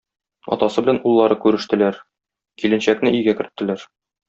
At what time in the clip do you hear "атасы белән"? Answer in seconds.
0.53-0.99